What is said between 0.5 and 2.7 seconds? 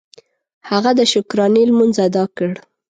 هغه د شکرانې لمونځ ادا کړ.